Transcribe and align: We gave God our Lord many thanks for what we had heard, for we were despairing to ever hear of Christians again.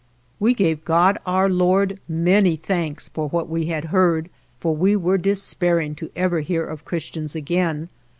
We 0.39 0.55
gave 0.55 0.83
God 0.83 1.19
our 1.27 1.47
Lord 1.47 1.99
many 2.09 2.55
thanks 2.55 3.07
for 3.09 3.29
what 3.29 3.47
we 3.47 3.67
had 3.67 3.85
heard, 3.93 4.31
for 4.59 4.75
we 4.75 4.95
were 4.95 5.19
despairing 5.19 5.93
to 5.93 6.09
ever 6.15 6.39
hear 6.39 6.65
of 6.65 6.85
Christians 6.85 7.35
again. 7.35 7.87